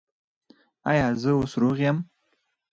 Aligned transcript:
ایا 0.91 1.07
زه 1.21 1.31
اوس 1.37 1.51
روغ 1.61 1.77
یم؟ 1.85 1.97